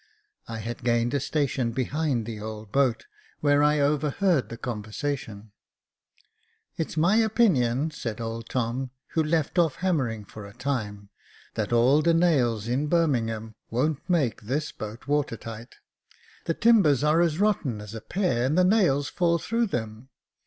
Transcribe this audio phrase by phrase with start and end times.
[0.47, 3.05] I had gained a station behind the old boat,
[3.41, 5.51] where I overheard the conversation."
[6.79, 11.09] It's my opinion," said old Tom, who left off hammering for a time,"
[11.53, 15.75] that all the nails in Birmingham won't make this boat water tight.
[16.45, 20.09] The timbers are as rotten as a pear, and the nails fall through them.